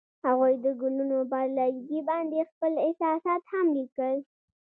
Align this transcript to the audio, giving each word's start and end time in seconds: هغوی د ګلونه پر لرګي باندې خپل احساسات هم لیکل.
هغوی 0.25 0.53
د 0.63 0.65
ګلونه 0.81 1.17
پر 1.31 1.45
لرګي 1.57 1.99
باندې 2.09 2.47
خپل 2.51 2.73
احساسات 2.85 3.41
هم 3.51 3.67
لیکل. 3.77 4.17